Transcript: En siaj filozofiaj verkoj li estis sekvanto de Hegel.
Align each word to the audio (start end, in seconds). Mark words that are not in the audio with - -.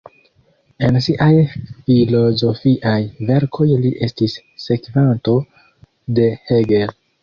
En 0.87 0.95
siaj 1.07 1.27
filozofiaj 1.57 2.95
verkoj 3.29 3.69
li 3.85 3.95
estis 4.09 4.41
sekvanto 4.67 5.41
de 6.21 6.31
Hegel. 6.53 7.03